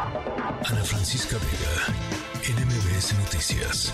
Ana 0.00 0.84
Francisca 0.84 1.36
Vega, 1.38 2.56
NMBS 2.56 3.18
Noticias. 3.18 3.92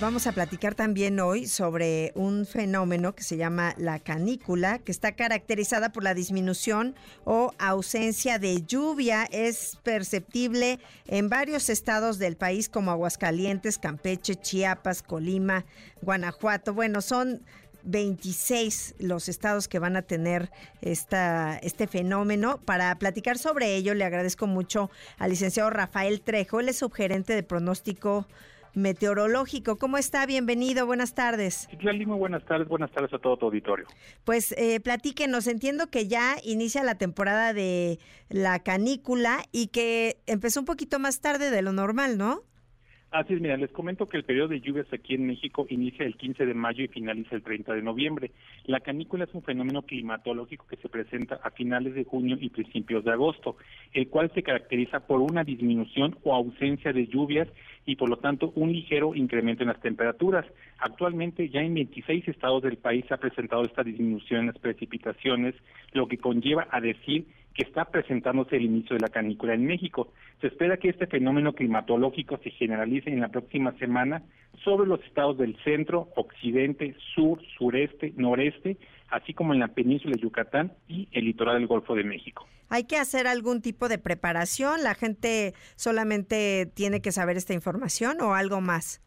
Vamos 0.00 0.28
a 0.28 0.32
platicar 0.32 0.76
también 0.76 1.18
hoy 1.18 1.48
sobre 1.48 2.12
un 2.14 2.46
fenómeno 2.46 3.16
que 3.16 3.24
se 3.24 3.36
llama 3.36 3.74
la 3.78 3.98
canícula, 3.98 4.78
que 4.78 4.92
está 4.92 5.16
caracterizada 5.16 5.90
por 5.90 6.04
la 6.04 6.14
disminución 6.14 6.94
o 7.24 7.52
ausencia 7.58 8.38
de 8.38 8.62
lluvia. 8.62 9.24
Es 9.32 9.76
perceptible 9.82 10.78
en 11.08 11.28
varios 11.28 11.68
estados 11.68 12.20
del 12.20 12.36
país 12.36 12.68
como 12.68 12.92
Aguascalientes, 12.92 13.78
Campeche, 13.78 14.36
Chiapas, 14.36 15.02
Colima, 15.02 15.64
Guanajuato. 16.00 16.74
Bueno, 16.74 17.00
son 17.00 17.42
26 17.84 18.96
los 18.98 19.28
estados 19.28 19.68
que 19.68 19.78
van 19.78 19.96
a 19.96 20.02
tener 20.02 20.50
esta, 20.80 21.58
este 21.58 21.86
fenómeno. 21.86 22.60
Para 22.64 22.94
platicar 22.98 23.38
sobre 23.38 23.76
ello, 23.76 23.94
le 23.94 24.04
agradezco 24.04 24.46
mucho 24.46 24.90
al 25.18 25.30
licenciado 25.30 25.70
Rafael 25.70 26.20
Trejo, 26.20 26.60
él 26.60 26.68
es 26.68 26.78
subgerente 26.78 27.34
de 27.34 27.42
pronóstico 27.42 28.26
meteorológico. 28.74 29.76
¿Cómo 29.76 29.96
está? 29.96 30.26
Bienvenido, 30.26 30.86
buenas 30.86 31.14
tardes. 31.14 31.68
Sí, 31.70 32.06
muy 32.06 32.18
buenas 32.18 32.44
tardes, 32.44 32.68
buenas 32.68 32.90
tardes 32.90 33.12
a 33.12 33.18
todo 33.18 33.36
tu 33.36 33.46
auditorio. 33.46 33.86
Pues 34.24 34.52
eh, 34.52 34.80
platíquenos, 34.80 35.46
entiendo 35.46 35.88
que 35.90 36.08
ya 36.08 36.36
inicia 36.42 36.82
la 36.82 36.96
temporada 36.96 37.52
de 37.52 37.98
la 38.28 38.58
canícula 38.62 39.44
y 39.52 39.68
que 39.68 40.18
empezó 40.26 40.60
un 40.60 40.66
poquito 40.66 40.98
más 40.98 41.20
tarde 41.20 41.50
de 41.50 41.62
lo 41.62 41.72
normal, 41.72 42.18
¿no? 42.18 42.42
Así 43.14 43.34
es, 43.34 43.40
mira, 43.40 43.56
les 43.56 43.70
comento 43.70 44.08
que 44.08 44.16
el 44.16 44.24
periodo 44.24 44.48
de 44.48 44.60
lluvias 44.60 44.92
aquí 44.92 45.14
en 45.14 45.28
México 45.28 45.68
inicia 45.70 46.04
el 46.04 46.16
15 46.16 46.46
de 46.46 46.52
mayo 46.52 46.82
y 46.82 46.88
finaliza 46.88 47.36
el 47.36 47.44
30 47.44 47.72
de 47.74 47.80
noviembre. 47.80 48.32
La 48.64 48.80
canícula 48.80 49.22
es 49.22 49.32
un 49.34 49.44
fenómeno 49.44 49.82
climatológico 49.82 50.66
que 50.66 50.78
se 50.78 50.88
presenta 50.88 51.38
a 51.44 51.52
finales 51.52 51.94
de 51.94 52.02
junio 52.02 52.36
y 52.40 52.48
principios 52.48 53.04
de 53.04 53.12
agosto, 53.12 53.56
el 53.92 54.08
cual 54.08 54.32
se 54.34 54.42
caracteriza 54.42 55.06
por 55.06 55.20
una 55.20 55.44
disminución 55.44 56.18
o 56.24 56.34
ausencia 56.34 56.92
de 56.92 57.06
lluvias 57.06 57.46
y 57.86 57.94
por 57.94 58.08
lo 58.08 58.16
tanto 58.16 58.52
un 58.56 58.72
ligero 58.72 59.14
incremento 59.14 59.62
en 59.62 59.68
las 59.68 59.80
temperaturas. 59.80 60.44
Actualmente 60.78 61.48
ya 61.50 61.60
en 61.60 61.74
26 61.74 62.26
estados 62.26 62.64
del 62.64 62.78
país 62.78 63.04
se 63.06 63.14
ha 63.14 63.18
presentado 63.18 63.62
esta 63.62 63.84
disminución 63.84 64.40
en 64.40 64.46
las 64.46 64.58
precipitaciones, 64.58 65.54
lo 65.92 66.08
que 66.08 66.18
conlleva 66.18 66.66
a 66.68 66.80
decir 66.80 67.26
que 67.54 67.62
está 67.62 67.84
presentándose 67.86 68.56
el 68.56 68.64
inicio 68.64 68.96
de 68.96 69.00
la 69.00 69.08
canícula 69.08 69.54
en 69.54 69.64
México. 69.64 70.12
Se 70.40 70.48
espera 70.48 70.76
que 70.76 70.88
este 70.88 71.06
fenómeno 71.06 71.52
climatológico 71.52 72.38
se 72.42 72.50
generalice 72.50 73.10
en 73.10 73.20
la 73.20 73.28
próxima 73.28 73.72
semana 73.78 74.22
sobre 74.64 74.88
los 74.88 75.02
estados 75.04 75.38
del 75.38 75.56
centro, 75.62 76.08
occidente, 76.16 76.96
sur, 77.14 77.40
sureste, 77.56 78.12
noreste, 78.16 78.76
así 79.10 79.34
como 79.34 79.52
en 79.52 79.60
la 79.60 79.68
península 79.68 80.14
de 80.16 80.22
Yucatán 80.22 80.72
y 80.88 81.08
el 81.12 81.26
litoral 81.26 81.58
del 81.58 81.68
Golfo 81.68 81.94
de 81.94 82.04
México. 82.04 82.46
¿Hay 82.68 82.84
que 82.84 82.96
hacer 82.96 83.26
algún 83.26 83.62
tipo 83.62 83.88
de 83.88 83.98
preparación? 83.98 84.82
¿La 84.82 84.94
gente 84.94 85.54
solamente 85.76 86.66
tiene 86.74 87.00
que 87.00 87.12
saber 87.12 87.36
esta 87.36 87.54
información 87.54 88.20
o 88.20 88.34
algo 88.34 88.60
más? 88.60 89.03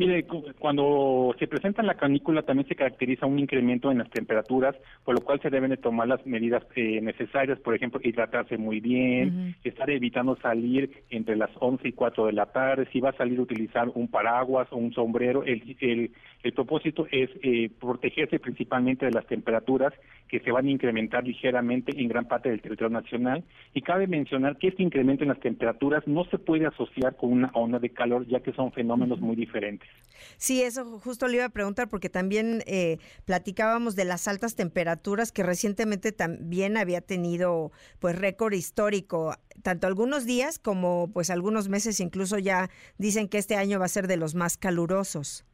Mire, 0.00 0.24
cuando 0.58 1.36
se 1.38 1.46
presenta 1.46 1.82
la 1.82 1.94
canícula 1.94 2.40
también 2.42 2.66
se 2.66 2.74
caracteriza 2.74 3.26
un 3.26 3.38
incremento 3.38 3.92
en 3.92 3.98
las 3.98 4.08
temperaturas, 4.08 4.74
por 5.04 5.14
lo 5.14 5.20
cual 5.20 5.42
se 5.42 5.50
deben 5.50 5.68
de 5.68 5.76
tomar 5.76 6.08
las 6.08 6.24
medidas 6.24 6.62
eh, 6.74 7.02
necesarias, 7.02 7.58
por 7.60 7.74
ejemplo, 7.74 8.00
hidratarse 8.02 8.56
muy 8.56 8.80
bien, 8.80 9.56
estar 9.62 9.90
evitando 9.90 10.36
salir 10.36 10.90
entre 11.10 11.36
las 11.36 11.50
11 11.58 11.86
y 11.86 11.92
4 11.92 12.24
de 12.24 12.32
la 12.32 12.46
tarde, 12.46 12.88
si 12.90 13.00
va 13.00 13.10
a 13.10 13.16
salir 13.18 13.38
utilizar 13.38 13.90
un 13.94 14.08
paraguas 14.08 14.68
o 14.70 14.78
un 14.78 14.94
sombrero, 14.94 15.44
el, 15.44 15.76
el, 15.80 16.12
el 16.44 16.52
propósito 16.54 17.06
es 17.10 17.28
eh, 17.42 17.70
protegerse 17.78 18.38
principalmente 18.38 19.04
de 19.04 19.12
las 19.12 19.26
temperaturas 19.26 19.92
que 20.28 20.40
se 20.40 20.50
van 20.50 20.66
a 20.66 20.70
incrementar 20.70 21.26
ligeramente 21.26 21.92
en 22.00 22.08
gran 22.08 22.26
parte 22.26 22.48
del 22.48 22.62
territorio 22.62 22.98
nacional. 22.98 23.44
Y 23.74 23.82
cabe 23.82 24.06
mencionar 24.06 24.56
que 24.56 24.68
este 24.68 24.82
incremento 24.82 25.24
en 25.24 25.28
las 25.28 25.40
temperaturas 25.40 26.06
no 26.06 26.24
se 26.24 26.38
puede 26.38 26.66
asociar 26.66 27.16
con 27.16 27.32
una 27.32 27.50
onda 27.52 27.78
de 27.78 27.90
calor 27.90 28.26
ya 28.26 28.40
que 28.40 28.52
son 28.52 28.72
fenómenos 28.72 29.20
muy 29.20 29.36
diferentes. 29.36 29.89
Sí, 30.38 30.62
eso 30.62 30.98
justo 31.00 31.28
le 31.28 31.36
iba 31.36 31.44
a 31.44 31.50
preguntar 31.50 31.88
porque 31.88 32.08
también 32.08 32.62
eh, 32.66 32.98
platicábamos 33.24 33.94
de 33.94 34.04
las 34.04 34.26
altas 34.28 34.54
temperaturas 34.54 35.32
que 35.32 35.42
recientemente 35.42 36.12
también 36.12 36.76
había 36.76 37.00
tenido 37.00 37.72
pues 37.98 38.16
récord 38.16 38.54
histórico, 38.54 39.36
tanto 39.62 39.86
algunos 39.86 40.24
días 40.24 40.58
como 40.58 41.10
pues 41.12 41.30
algunos 41.30 41.68
meses 41.68 42.00
incluso 42.00 42.38
ya 42.38 42.70
dicen 42.98 43.28
que 43.28 43.38
este 43.38 43.56
año 43.56 43.78
va 43.78 43.86
a 43.86 43.88
ser 43.88 44.06
de 44.08 44.16
los 44.16 44.34
más 44.34 44.56
calurosos. 44.56 45.44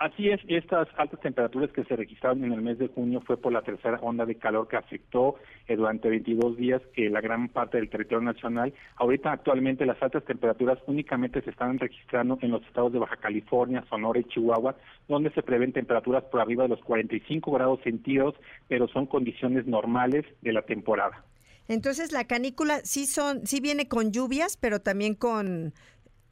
Así 0.00 0.30
es, 0.30 0.40
estas 0.48 0.88
altas 0.96 1.20
temperaturas 1.20 1.70
que 1.72 1.84
se 1.84 1.94
registraron 1.94 2.42
en 2.42 2.52
el 2.54 2.62
mes 2.62 2.78
de 2.78 2.88
junio 2.88 3.20
fue 3.20 3.36
por 3.36 3.52
la 3.52 3.60
tercera 3.60 3.98
onda 4.00 4.24
de 4.24 4.34
calor 4.36 4.66
que 4.66 4.78
afectó 4.78 5.34
eh, 5.68 5.76
durante 5.76 6.08
22 6.08 6.56
días 6.56 6.80
eh, 6.96 7.10
la 7.10 7.20
gran 7.20 7.50
parte 7.50 7.76
del 7.76 7.90
territorio 7.90 8.24
nacional. 8.24 8.72
Ahorita 8.96 9.30
actualmente 9.30 9.84
las 9.84 10.02
altas 10.02 10.24
temperaturas 10.24 10.78
únicamente 10.86 11.42
se 11.42 11.50
están 11.50 11.78
registrando 11.78 12.38
en 12.40 12.50
los 12.50 12.62
estados 12.62 12.94
de 12.94 12.98
Baja 12.98 13.18
California, 13.18 13.84
Sonora 13.90 14.18
y 14.18 14.24
Chihuahua, 14.24 14.74
donde 15.06 15.30
se 15.32 15.42
prevén 15.42 15.74
temperaturas 15.74 16.24
por 16.24 16.40
arriba 16.40 16.62
de 16.62 16.70
los 16.70 16.80
45 16.80 17.52
grados 17.52 17.80
centígrados, 17.84 18.36
pero 18.68 18.88
son 18.88 19.04
condiciones 19.04 19.66
normales 19.66 20.24
de 20.40 20.54
la 20.54 20.62
temporada. 20.62 21.26
Entonces 21.68 22.10
la 22.10 22.24
canícula 22.24 22.80
sí 22.84 23.04
son 23.04 23.46
sí 23.46 23.60
viene 23.60 23.86
con 23.86 24.12
lluvias, 24.12 24.56
pero 24.56 24.80
también 24.80 25.14
con 25.14 25.74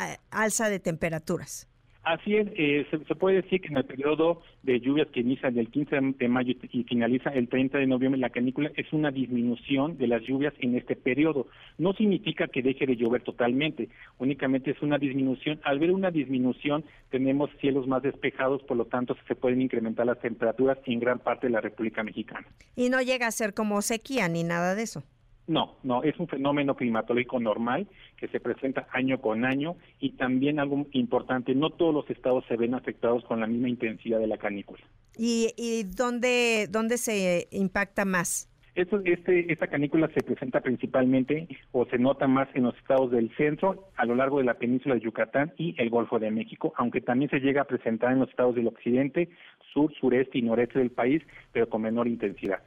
eh, 0.01 0.17
alza 0.31 0.71
de 0.71 0.81
temperaturas. 0.81 1.69
Así 2.09 2.37
es, 2.37 2.49
eh, 2.57 2.87
se, 2.91 3.15
puede 3.17 3.43
decir 3.43 3.61
que 3.61 3.69
en 3.69 3.77
el 3.77 3.85
periodo 3.85 4.41
de 4.63 4.81
lluvias 4.81 5.09
que 5.09 5.21
inicia 5.21 5.51
del 5.51 5.69
15 5.69 6.15
de 6.19 6.29
mayo 6.29 6.55
y 6.73 6.85
finaliza 6.85 7.29
el 7.29 7.51
30 7.51 7.77
de 7.77 7.87
noviembre, 7.87 8.19
la 8.19 8.31
canícula 8.31 8.71
es 8.77 8.91
una 8.95 9.11
disminución 9.11 9.99
de 9.99 10.07
las 10.07 10.23
lluvias 10.23 10.55
en 10.61 10.75
este 10.75 10.97
periodo. 10.97 11.49
No 11.77 11.93
significa 11.93 12.49
que 12.49 12.63
deje 12.63 12.87
de 12.87 12.97
llover 12.97 13.25
totalmente, 13.25 13.91
únicamente 14.19 14.71
es 14.71 14.81
una 14.81 14.97
disminución. 14.97 15.61
Al 15.65 15.81
ver 15.81 15.91
una 15.91 16.11
disminución, 16.11 16.83
tenemos 17.11 17.51
cielos 17.61 17.87
más 17.87 18.03
despejados, 18.03 18.63
por 18.63 18.79
lo 18.79 18.87
tanto 18.87 19.15
se 19.27 19.35
pueden 19.35 19.61
incrementar 19.61 20.07
las 20.07 20.19
temperaturas 20.19 20.79
en 20.87 21.01
gran 21.01 21.19
parte 21.19 21.49
de 21.49 21.53
la 21.53 21.61
República 21.61 22.03
Mexicana. 22.03 22.47
Y 22.75 22.89
no 22.89 23.03
llega 23.03 23.27
a 23.27 23.33
ser 23.33 23.53
como 23.53 23.83
sequía 23.83 24.29
ni 24.29 24.45
nada 24.45 24.75
de 24.75 24.85
eso. 24.85 25.05
No, 25.48 25.76
no, 25.82 26.03
es 26.03 26.19
un 26.20 26.28
fenómeno 26.28 26.76
climatológico 26.76 27.41
normal 27.41 27.88
que 28.19 28.28
se 28.28 28.38
presenta 28.38 28.86
año 28.92 29.19
con 29.20 29.47
año 29.47 29.76
y 29.98 30.10
también 30.10 30.60
algo 30.60 30.86
importante, 30.92 31.54
no 31.54 31.70
todos 31.70 31.94
los 31.94 32.10
estados 32.10 32.44
se 32.48 32.56
ven 32.56 32.75
afectados 32.75 33.25
con 33.25 33.41
la 33.41 33.47
misma 33.47 33.70
intensidad 33.70 34.19
de 34.19 34.26
la 34.26 34.36
canícula. 34.36 34.82
¿Y, 35.16 35.54
y 35.56 35.84
dónde, 35.84 36.69
dónde 36.70 36.98
se 36.98 37.48
impacta 37.50 38.04
más? 38.04 38.48
Esto, 38.75 39.00
este, 39.04 39.50
esta 39.50 39.66
canícula 39.66 40.09
se 40.14 40.22
presenta 40.22 40.60
principalmente 40.60 41.48
o 41.72 41.84
se 41.86 41.98
nota 41.98 42.28
más 42.28 42.48
en 42.54 42.65
los 42.65 42.76
estados 42.76 43.10
del 43.10 43.34
centro, 43.34 43.88
a 43.97 44.04
lo 44.04 44.15
largo 44.15 44.38
de 44.38 44.44
la 44.44 44.54
península 44.54 44.94
de 44.94 45.00
Yucatán 45.00 45.53
y 45.56 45.75
el 45.78 45.91
Golfo 45.91 46.19
de 46.19 46.30
México, 46.30 46.75
aunque 46.76 47.00
también 47.00 47.30
se 47.30 47.41
llega 47.41 47.62
a 47.62 47.65
presentar 47.65 48.12
en 48.12 48.20
los 48.20 48.28
estados 48.28 48.54
del 48.54 48.69
occidente, 48.69 49.30
sur, 49.72 49.92
sureste 49.94 50.38
y 50.38 50.42
noreste 50.42 50.78
del 50.78 50.91
país, 50.91 51.22
pero 51.53 51.69
con 51.69 51.82
menor 51.82 52.06
intensidad. 52.06 52.62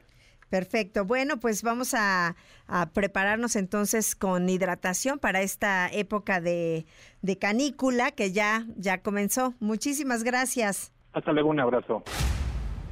Perfecto. 0.52 1.06
Bueno, 1.06 1.40
pues 1.40 1.62
vamos 1.62 1.94
a, 1.94 2.36
prepararnos 2.92 3.56
entonces 3.56 4.14
con 4.14 4.50
hidratación 4.50 5.18
para 5.18 5.40
esta 5.40 5.88
época 5.88 6.42
de, 6.42 6.84
de, 7.22 7.38
canícula 7.38 8.10
que 8.10 8.32
ya, 8.32 8.66
ya 8.76 8.98
comenzó. 8.98 9.54
Muchísimas 9.60 10.24
gracias. 10.24 10.92
Hasta 11.14 11.32
luego, 11.32 11.48
un 11.48 11.60
abrazo. 11.60 12.02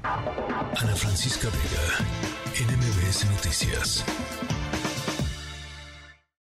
Ana 0.03 0.97
Francisca 0.97 1.49
Vega, 1.49 2.72
NMBS 2.72 3.31
Noticias. 3.31 4.06